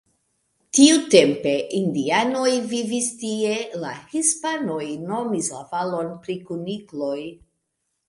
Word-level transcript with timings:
Tiutempe 0.77 1.53
indianoj 1.81 2.55
vivis 2.73 3.11
tie, 3.21 3.53
la 3.85 3.93
hispanoj 4.17 4.81
nomis 5.13 5.55
la 5.59 5.65
valon 5.77 6.13
pri 6.27 6.43
kunikloj. 6.53 7.17